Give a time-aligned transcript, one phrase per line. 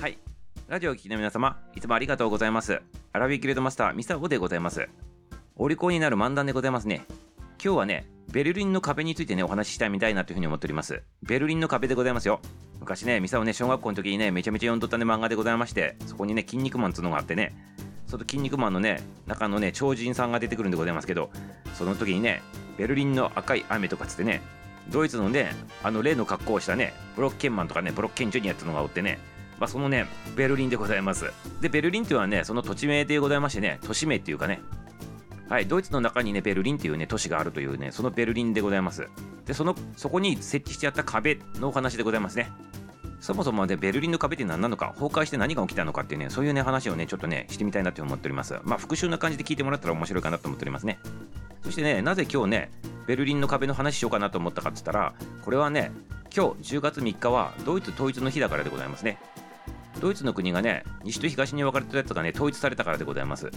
[0.00, 0.16] はい。
[0.66, 2.80] ラジオを聴きの皆様、いつもありがとうございます。
[3.12, 4.88] アラビーキレードマスター、ミサオでございます。
[5.56, 7.04] お利口になる漫談でございますね。
[7.62, 11.02] 今日はね、ベルリンの壁についてね、お話ししたいみたいなというふうに思っております。
[11.22, 12.40] ベルリンの壁でございますよ。
[12.78, 17.52] 昔ね、ミサオね、小学校の時にね、めちゃめちゃ読んどったね、漫画でございまして、そこにね、筋肉マンっていうのがあってね、
[18.06, 21.30] その筋肉マンのね、中のね、超人さんが出てくるんでございますけど、
[21.74, 22.40] その時にね、
[22.78, 24.40] ベルリンの赤い雨とかつってね、
[24.88, 29.18] ドイツのね、あの例の格好をしたね、ブロッケンマンとかね、ブロッケンジュニアってのがおってね、
[29.60, 31.30] まあ、そのね、ベルリンでございます。
[31.60, 34.62] で、ベルリンっていうのはね、その土地名でございましてね、都市名っていうかね、
[35.50, 39.06] はい、ドイツの中にね、ベルリンっていうね、都市があるというね、そのベルリンでございます。
[39.44, 42.50] で、その、そこに設置してあった壁のお話でございますね。
[43.20, 48.58] そもそもね、ベルリンの壁って何なのか、崩壊して何が起きたのかっていうね、そういうね、話をね、ちょっとね、してみたいなって思っております。
[48.62, 50.98] まあ、復習な感じで聞いてもらったら面白いかなと思っておりますね。
[51.62, 52.70] そしてね、なぜ今日ね、
[53.06, 55.12] ベルリンの壁の話しようかなと思ったかって言ったら、
[55.44, 55.92] これはね、
[56.34, 59.18] 今日10月3日はドイツ統一の日だからでございますね。
[60.00, 63.50] ドイツの国がね、西と東に分かれてたやつがね、統一されたからでございます。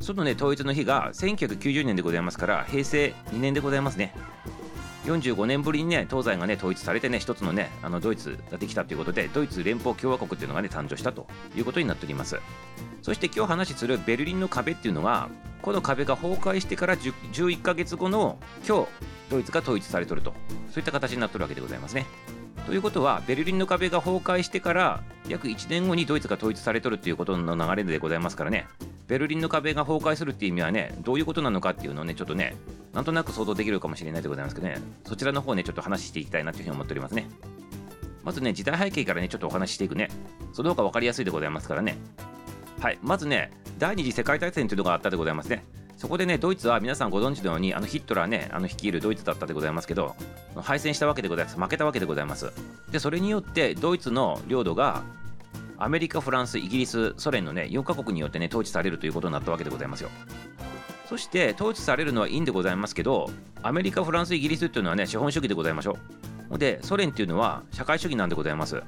[0.00, 4.14] そのね、統一の日が1990年でございますから、平成2年でございますね。
[5.04, 12.38] 45年ぶりにね、東西がね、統一されてね、一つのね、あのドイツができたということで、ドイツ連邦共和国っていうのがね、誕生したということになっております。
[13.02, 15.28] そして今日話するベルリンの壁っていうのが、
[15.62, 18.88] この壁が崩壊してから10 11ヶ月後の今日、
[19.30, 20.32] ドイツが統一されとると、
[20.70, 22.06] そういった形になってるわけでございますね。
[22.68, 28.66] ということは、ベルリンの壁が崩壊してから約1年後にドイツが統一されとるっていうことの流れでございますからね、
[29.06, 32.56] ベルリンの壁が崩壊するっていう意味はね、どういうことなのかっていうのをね、ちょっとね、
[32.92, 37.26] なんとなく想像できるかもしれないでございますけどね、そちらの方ね、ちょっと話していきたいなというふうに思っておりますね。
[38.22, 40.10] まずね、時代背景からね、ちょっとお話ししていくね。
[40.52, 41.96] その方が分かりやすいでございますからね。
[42.80, 45.64] はい、まずね、第二次世界大戦というのがあったでございますね。
[45.98, 50.14] そこでね、ドイツは皆さんご存知のように、あのヒットラーね、あの率いるドイツだったでございますけど、
[50.54, 51.58] 敗戦したわけでございます。
[51.58, 52.52] 負けたわけでございます。
[52.92, 55.02] で、それによって、ドイツの領土が、
[55.76, 60.10] アメリカ、フランス、イギリス、ソ連のね、4カ国によってね、統治されるということになったわけでございますよ。
[61.08, 63.28] そして、統治されるのはいいんでございますけど、
[63.64, 65.98] アメリカ、フランス、イギリスっていうのはね、資本主義でございましょ
[66.52, 66.58] う。
[66.58, 68.82] で、ソ連っていうのは社会主義なんでございます。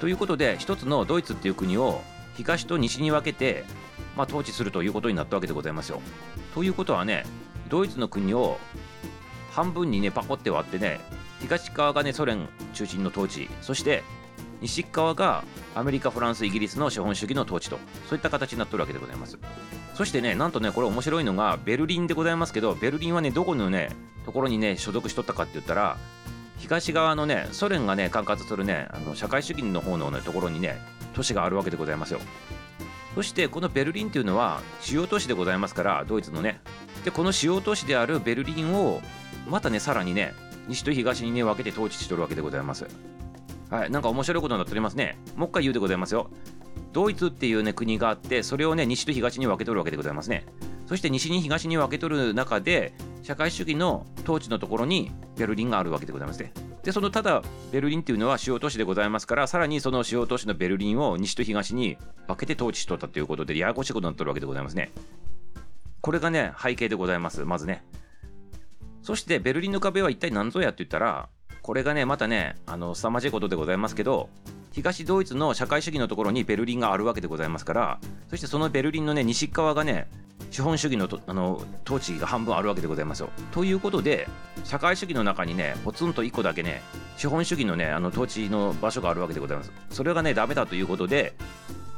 [0.00, 2.00] ということで、一つのドイツっていう国を
[2.36, 3.64] 東と西に分けて、
[4.20, 6.02] まあ、統治するということになったわけでございますよ。
[6.54, 7.24] ということはね、
[7.70, 8.58] ドイツの国を
[9.50, 11.00] 半分にね、パコって割ってね、
[11.40, 14.02] 東側がね、ソ連中心の統治、そして
[14.60, 15.42] 西側が
[15.74, 17.78] アメリカ、フランス、イギリスの資本主義の統治と、
[18.10, 19.38] そういった形になってるわけでございます。
[19.94, 25.96] そしてね、なんとね、これ面白いのが、ベルリンでございますけど、ベルリンはね、どこのね、ところにね、所属しとったかって言ったら、
[26.58, 30.78] 東側のね、ソ連がね、管轄するね、あの社会主義の方の、ね、ところにね、
[31.14, 32.20] 都市があるわけでございますよ。
[33.14, 36.60] そして、このベルリンっていうのは、主要都市でございますから、ドイツのね。
[37.04, 39.00] で、この主要都市であるベルリンを、
[39.48, 40.32] またね、さらにね、
[40.68, 42.86] 西と東にね、分けて統治しとるわけでございます。
[43.70, 45.18] はい、なんか面白いことになっておりますね。
[45.36, 46.30] もう一回言うでございますよ。
[46.92, 50.44] ドイツっていうね、国があって、それをね、西と東に分けとるわけでございますね。
[50.86, 56.52] そして西に東に分けとる中で、社会主義の統治のところにベルリンがあるわけでございますね。
[56.82, 57.42] で、そのただ、
[57.72, 64.90] ベルリンっていうのは主要都市でございますから、さらにその主要都市のベルリンを西と東に分けて統治しとったということで、ややこしいことになってるわけでございますね。
[66.00, 67.44] これがね、背景でございます。
[67.44, 67.84] まずね。
[69.02, 71.28] そして、ベルリンの壁は一体何ぞやって言ったら、
[71.62, 74.30] これがね、またね、あの、凄まじいことでございますけど、
[74.72, 80.08] 東ドイツの社会主義のところにベルリンがあるわけでございますから、そしてそのベルリンのね、西側がね、
[80.50, 83.30] 資本主義のとあの統治が半分あるわけでございますよ。
[83.52, 84.28] ということで、
[84.64, 86.82] 社会主義の中にね、ポツンと1個だけね、
[87.16, 89.72] 資本主義のね、あの統治の場所があるわけでございます。
[89.90, 91.34] それがね、ダメだということで、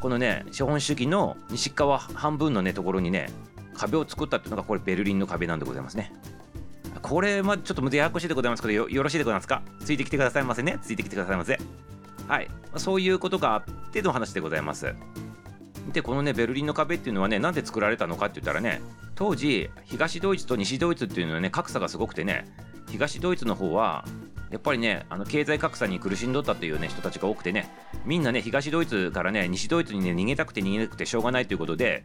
[0.00, 3.30] このね、資本主義の西側半分のね、ところにね、
[3.74, 6.12] 壁を作ったっていうのが、これ、ベルリンの壁なんでございますね。
[7.00, 9.62] これ、ま、ちょっとややこしいでございますけどよ、よろしいでございますか？
[9.80, 10.78] ついてきてくださいませね。
[10.82, 11.58] ついてきてくださいませ。
[12.28, 12.48] はい。
[12.76, 14.94] そういうことがあっての話でございます。
[15.93, 18.81] で、このね、ベルリンの壁っていうのはね、なんで作られたのかって言ったらね、
[19.15, 22.47] 当時、東ドイツと西ドイツっていうのはね、格差がすごくてね、
[22.88, 24.04] 東ドイツの方は、
[24.50, 27.69] やっぱりね、あの経済格差に苦しんどったというね、人たちが多くてね、
[28.05, 32.05] みんなね、東ドイツからね、西ドイツにね、逃げたくて逃げたくてしょうがないということで、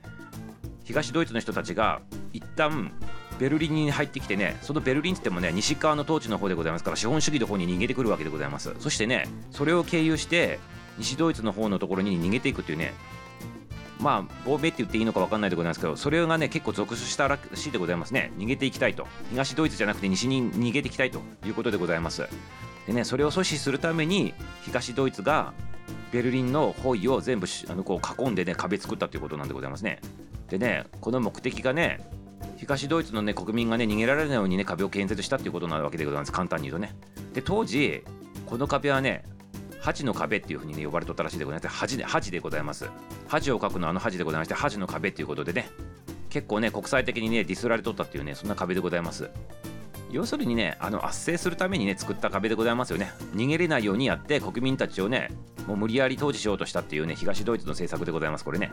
[0.83, 2.01] 東ドイツの人たちが、
[2.31, 2.93] 一旦、
[3.39, 8.73] ベルリンに入ってきてね、そのベルリンって言ってもね、西側の統治の方でございますから、資本主義の方に逃げてくるわけでございます。
[8.79, 10.59] そしてね、それを経由して、
[10.97, 12.93] 西ドイツの方のところに逃げていくっていうね、
[13.99, 18.31] まあ、亡命って言っていいのか分かんないでございますけど、それがね、結構続出したらしいでございますね。
[18.37, 19.07] 逃げていきたいと。
[19.31, 22.27] 東ドイツじゃなくて西に逃げていきたいということでございます。
[22.85, 25.53] でね、それを阻止するために、東ドイツが
[26.11, 29.99] ベルリンの包囲を全部あのこう囲んでね、壁作ったということなんでございますね。
[30.49, 31.99] でね、この目的がね、
[32.57, 36.95] 東ドイツの、ね、国民が、ね、逃げられないように、ね、壁を建設したということなわけでございます、簡単に言うとね。
[37.33, 38.03] で、当時、
[38.45, 39.25] この壁はね、
[39.79, 42.89] 恥の壁っていうふうにね呼ばれとったらしいでございます恥で恥でございます
[43.27, 45.69] 恥を書くのはあの恥でございまして恥の壁っていうことでね
[46.29, 49.29] 結構ね国際的にねディスられとったっていうねそんな壁でございます。
[50.11, 53.11] 要するにねあの圧政するためにね作った壁でございますよね。
[53.35, 55.31] 逃げれないようにやって国民たちをね
[55.67, 58.71] もう無理やり統治しようとしたっていうね東ドイツの政策でございますこれね。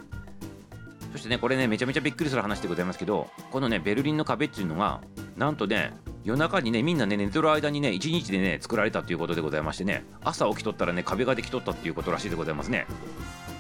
[1.13, 5.01] そしてねこれねめちゃめちゃびっくりする話でございますけどこのねベルリンの壁っていうのが
[5.37, 5.93] なんとね
[6.25, 10.05] 夜中にねみんなね寝てる間にね1日でね作られたということでございましてね。
[10.23, 12.87] 朝起きとったらね壁ができとったっていうことらしいでございますね。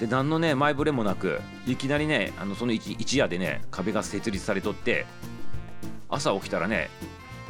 [0.00, 5.04] で何のね前触れもなくいきなりねあのその一一夜でね壁が設立されとって
[6.08, 6.88] 朝起きたらね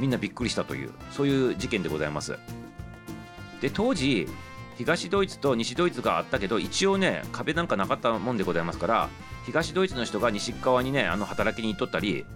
[0.01, 2.37] みんなびっくりしたというそういう事件でございます。
[3.61, 4.29] で当時
[4.77, 9.09] 東ドイツと西ドイツがあったけど一応ね壁なんかなかったもんでございますから
[9.47, 12.27] 東ドイツの人が西側にねあの働きに行っとったり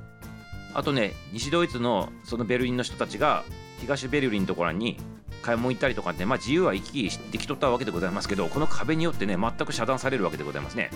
[0.78, 3.42] あとね西ドイツのそのベルリンの人たちが
[3.80, 4.96] 東ベルリンのところに
[5.42, 10.90] 買い物行ったりとかってまあ自由は行き来できとったわけでございますけどこの壁によってね全く遮断されるわけでございますね。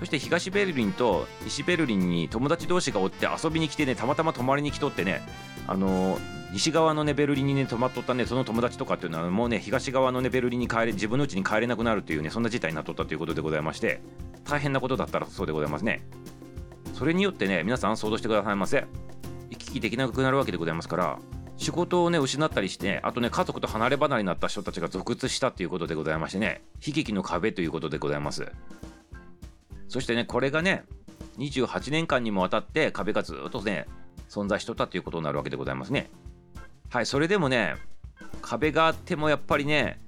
[0.00, 5.22] そして東ベルリンと西ベルリンに友達同士がおって遊びに来てねたまたま泊まりに来とってね
[5.68, 6.20] あのー、
[6.52, 14.00] 西側のねベルリンにね泊まっとったねその友達とかっていうのはもうね東側のねベルリンに帰れ自分の家に帰れなくなるというねそんな事態になっとったということでございまして
[14.44, 16.02] 大変なことだったらそうでございますね。
[17.00, 18.84] それによってね皆さん想像してくださいませ
[19.48, 21.18] 行き来できなくなるわけでございますから
[21.56, 28.52] 仕事をね失ったりしてあとね家族と離れ離れになった人たちが続出したということでございましてね悲劇の壁ということでございます。
[29.88, 30.84] そしてねこれがね
[31.38, 33.86] 28年間にもわたって壁がずっとね
[34.28, 36.10] 存在しとったということになるわけでございますね。
[36.90, 37.76] はいそれでもね
[38.42, 39.98] 壁があってもやっぱりね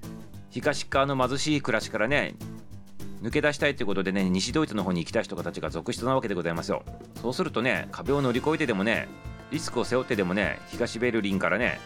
[0.50, 2.35] 東側の貧しい暮らしからね
[3.23, 6.83] 抜け出したいということでね西ドイツの方に行きたい人たちが続出なわけでございますよ。
[7.21, 9.09] そうするとね壁を乗り越えてでもね
[9.53, 11.79] リスクを背負ってでもね東ベルリンからね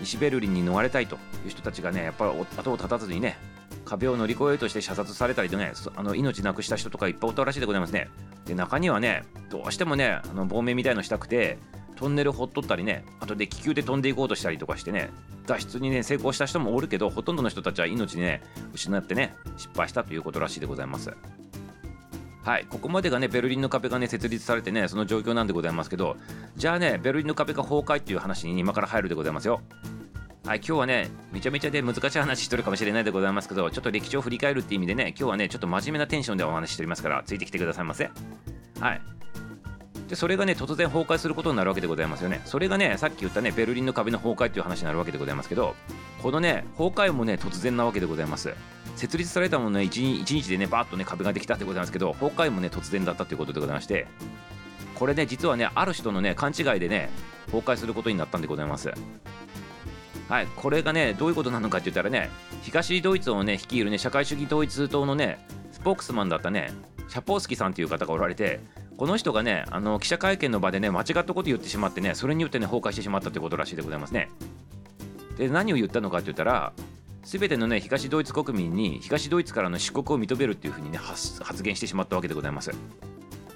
[0.00, 3.36] 西ベルリンに逃れたいという人たちがねやっぱり後を絶たずにね
[3.84, 8.08] 壁を乗り越えようとして射殺されたりとねあの命なくした人とかいっぱいおったらしいでございますね。
[8.44, 11.58] で中にはねどうしてもねあの亡命みたいのしたくて
[11.96, 15.10] トンネル掘っとったりねあとで気球で飛んでいこうとしたりとかしてね
[15.46, 21.12] 脱出にね成功した人もおるけどほとんどの人たちは命にね失ってね失敗したということらしいでございます。
[22.42, 26.16] はい、ここまでがねベルリンの壁がね設立されてねその状況なんでございますけど
[26.54, 29.60] じゃあねベルリンの壁が崩壊っていう話に今から入るでございますよ。
[30.46, 38.10] はい今日はねめちゃめちゃで難しい話してるかもしれないでございますけどちょっと歴史を振り返るっていう意味でね今日はねちょっと真面目なテンションでお話ししておりますからついてきてくださいませ。
[38.78, 39.15] はい。
[40.08, 42.40] でそれがね突然崩壊することになるわけでございますよね。
[42.44, 45.74] それがねさっき言ったねベルリンの壁の崩壊っていう話になるわけでございますけど
[46.22, 48.54] このね崩壊もね突然なわけでございます。
[48.94, 54.06] 設立されたものね 1, 日でねバーッとね壁ができたってございますけど崩壊もね突然だったということでございまして
[54.94, 57.10] これね実はねある人のね勘違いでね
[57.46, 58.92] 崩壊することになったんでございます。
[60.28, 62.30] はいこれがねどういうことなのかって言ったらね
[62.62, 66.72] 東ドイツをね率いるね社会主義統一党のねスポークスマンだったね
[67.08, 68.60] シャポースキさんという方がおられて
[68.96, 74.30] この人がねあの記者会見の場でね間違ったこと言ってしまってねそれによってね崩壊してしまったということらしいでございますね。
[75.36, 76.72] で何を言ったのかって言ったら
[77.22, 82.72] 全てのね東ドイツ国民に東ドイツからの出国を認めるっていうふうにね発言してしまったわけでございます。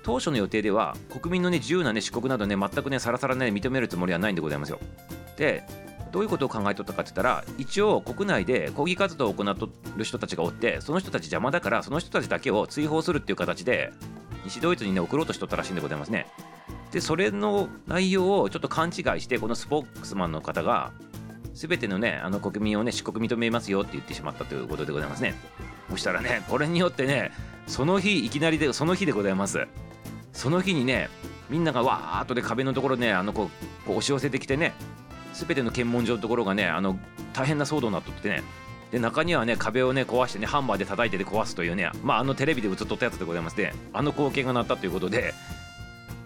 [0.02, 4.78] 当初の予定では国民のね自由なね出国などね全くねさらさらね認めるつもりはないんでございますよ。
[5.36, 5.62] で
[6.10, 13.92] どういうことを考えとったかって言ったら一応国内で抗議活動を行っとる人たちがおってその人たち邪魔だからその人たちだけを追放するっていう形で
[14.50, 16.26] 西ドイツにね送ろうとしとったらしいんでございますね。
[16.90, 20.90] でそれの内容をちょっと勘違いしてこのスポークスマンの方が
[21.54, 25.34] 全てのねあの国民をね出国認めますよって言ってしまったということでございますね。
[25.88, 27.30] そしたらねこれによってね
[27.68, 29.66] その日いきなりでその日でございます。
[30.32, 31.08] その日にね
[31.48, 34.74] みんながわーっとで壁のところねあのこうこう押し寄せてきてね
[35.32, 36.98] 全ての検問所のところがねあの
[37.32, 38.42] 大変な騒動になっとってね
[38.90, 45.34] で中にはね壁をね壊してねハンマーで叩いてで壊すというねまああのテレビで映っとったやつでございましてあの光景がなったということで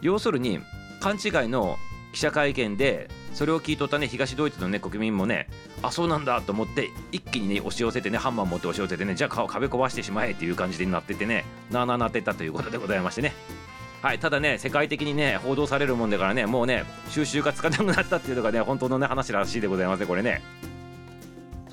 [0.00, 0.60] 要するに
[1.00, 1.76] 勘違いの
[2.12, 5.48] 記者会見でそれを聞いとったね東ドイツのね国民もね
[5.82, 13.34] あそうなんだと思って一気にね押し寄せてねハンマー持って押し寄せてねじゃあ壁壊してしまえっていう感じになっててねなあなあなってたということでございましてね。
[14.00, 20.42] はいただね世界的にね報道されるもんだからねもうね収集がつかなくなったっていうのがね本当のね話らしいでございますねこれね。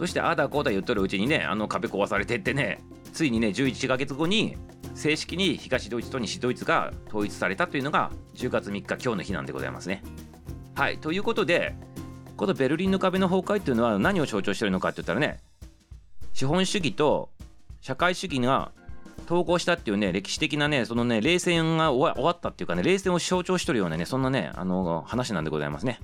[0.01, 2.79] そしてああだこうだ言っとるうちにねあの壁壊されてってね
[3.13, 4.57] ついにね11ヶ月後に
[4.95, 10.01] 正式に東ドイツと西ドイツが統一されたというのが10月3日今日の日なんでございますね。
[10.73, 11.75] はいということで
[12.35, 15.37] このベルリンの壁の崩壊っていうのは何を象徴してるのかって言ったらね
[16.33, 17.29] 資本主義と
[17.79, 18.71] 社会主義が
[19.27, 25.99] 統合したっていうね歴史的なねそのね冷戦が終わったっていうかね冷戦を象徴してるようなねそんなねあの話なんでございますね。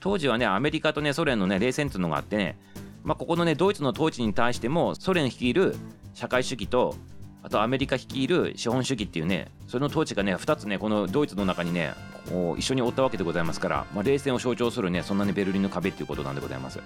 [0.00, 2.58] 当時はねアメリカとねソ連のね冷戦っていうのがあってね
[3.02, 5.74] まあ、ここのねドイツの統治に対してもソ連率いる
[6.14, 6.94] 社会主義と
[7.42, 11.94] あとアメリカ率いる資本主義っていうねその統治がね2つねこのドイツの中にね
[12.28, 16.80] こう一緒におったわけでございますから、まあ、冷戦を象徴するねそんなにベルリンの壁っていうことなんでございます。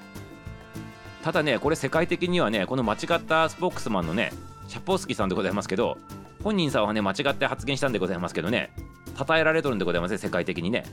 [1.24, 4.30] ただねこれ世界的にはねこの間違ったスポークスマンのね
[4.68, 5.96] シャポースキーさんでございますけど
[6.42, 8.70] 本人さんはね間違って発言したんでございますけどね
[9.16, 10.84] 称えられとるんでございますね世界的にね。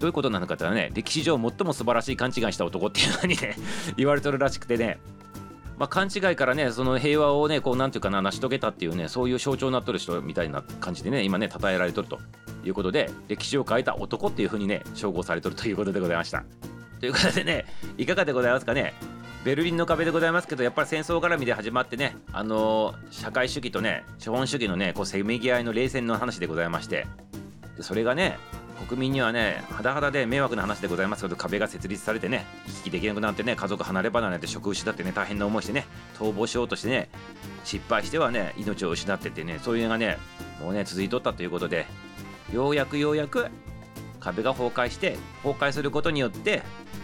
[0.00, 3.54] どういうことなのかというとね歴史上最も素晴らしい勘違いした男っていうふうにね
[3.96, 4.98] 言われとるらしくてね。
[5.78, 12.18] まあ、勘違いからねその平和をねこうなんていうかな成し遂げたっていうねそういう象徴になっとる人みたいな感じでね今ね称えられとると
[12.64, 16.44] いうことで歴史を変えた男っていうふうにね称号されとるということでございました。
[17.00, 17.64] ということでね
[17.96, 18.92] いかがでございますかね？
[19.42, 27.06] ベルリンの壁でございますけどやっぱり戦争絡みで始まってねあのー、社会主義とね資本主義のねこうせめぎ合いの冷戦の話でございまして。
[27.82, 28.38] それがね
[28.88, 35.86] 国民にはね、はだはだで迷惑な話でございますけど、壁が設立されてね、行き来できなくなってね、家族離れ離れで職失ってね、大変な思いしてね、
[36.18, 37.10] 逃亡しようとしてね、
[37.64, 40.18] 失敗してはね、命を失ってってね、そういうのがね、
[40.60, 41.86] もうね、続いとったということで、
[42.52, 43.48] ようやくようやく
[44.18, 46.62] 壁が崩壊して、崩壊することによって、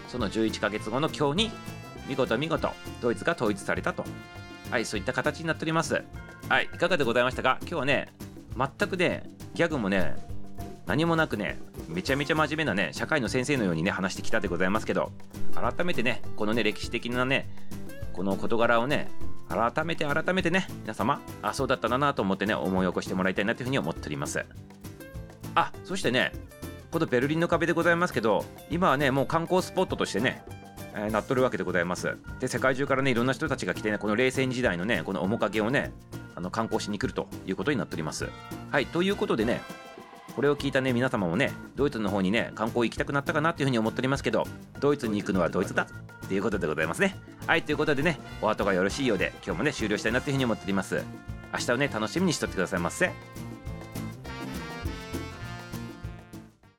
[0.09, 1.51] その11ヶ月後の今日に、
[2.09, 2.71] 見事見事、
[3.03, 4.05] ドイツが統一されたと。
[4.71, 6.03] はい、そういった形になっております。
[6.49, 7.59] はい、いかがでございましたか？
[7.63, 8.09] 今日はね、
[8.57, 10.17] 全くね、ギャグもね、
[10.87, 15.13] 何もなくねめちゃめちゃ真面目なね社会の先生のようにね話してきたでございますけど
[15.55, 17.49] 改めてねこのね歴史的なね
[18.13, 19.11] この事柄をね
[19.49, 24.45] 改めて改めてね皆様あそうだったなと思ってね思い起こしてもらいたいなというふうに思っております
[25.55, 26.33] あそしてね
[26.91, 30.43] このベルリンの壁でございますけど今はねもう観光スポットとしてね
[30.99, 32.17] え、なっとるわけでございます。
[32.41, 35.93] で、世界中からね、いろんな人たちが来てね、この冷戦時代のね、この面影をね、
[36.35, 38.29] あの観光しに来るということになっております。
[38.71, 39.61] はい、ということでね、
[40.37, 44.47] これを聞いたね皆様もねドイツの方にね観光行きたくなったかなっていうふうに思っておりますけど
[44.81, 45.89] ドイツに行くのはドイツだ
[46.27, 47.17] っていうことでございますね。
[47.47, 51.03] はいということでねお後がよろしいようで今日もね終了したいなっていうふうに思っております。
[51.55, 53.11] 明日をね楽しみにしとってくださいませ。